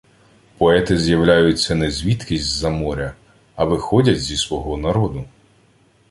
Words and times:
Поети 0.57 0.97
з’являються 0.97 1.75
не 1.75 1.91
звідкись 1.91 2.41
з-за 2.43 2.69
моря, 2.69 3.15
а 3.55 3.65
виходять 3.65 4.21
зі 4.21 4.37
свого 4.37 4.77
народу. 4.77 5.25